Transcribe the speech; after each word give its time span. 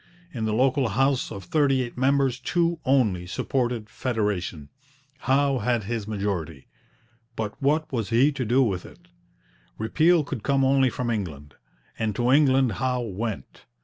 In 0.33 0.45
the 0.45 0.51
local 0.53 0.87
house, 0.87 1.31
of 1.31 1.43
thirty 1.43 1.83
eight 1.83 1.95
members 1.95 2.39
two 2.39 2.79
only 2.85 3.27
supported 3.27 3.87
federation. 3.87 4.69
Howe 5.19 5.59
had 5.59 5.83
his 5.83 6.07
majority; 6.07 6.65
but 7.35 7.53
what 7.61 7.91
was 7.93 8.09
he 8.09 8.31
to 8.31 8.43
do 8.43 8.63
with 8.63 8.83
it? 8.83 9.09
Repeal 9.77 10.23
could 10.23 10.41
come 10.41 10.65
only 10.65 10.89
from 10.89 11.11
England, 11.11 11.53
and 11.99 12.15
to 12.15 12.31
England 12.31 12.71
Howe 12.81 13.01
went. 13.01 13.67